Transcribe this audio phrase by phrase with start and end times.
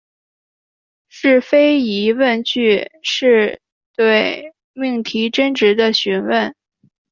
[1.09, 3.61] 是非疑问句是
[3.95, 6.55] 对命题真值的询问。